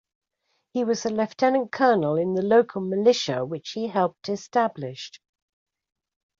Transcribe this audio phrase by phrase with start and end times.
[0.71, 5.11] He was a lieutenant colonel in the local militia which he helped establish.